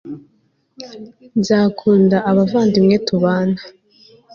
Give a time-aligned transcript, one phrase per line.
[1.39, 3.59] nzakunda abavandimwe tubana